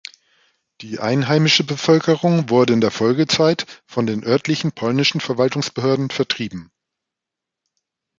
Die 0.81 0.97
einheimische 0.97 1.63
Bevölkerung 1.63 2.49
wurde 2.49 2.73
in 2.73 2.81
der 2.81 2.89
Folgezeit 2.89 3.67
von 3.85 4.07
den 4.07 4.23
örtlichen 4.23 4.71
polnischen 4.71 5.21
Verwaltungsbehörden 5.21 6.09
vertrieben. 6.09 6.71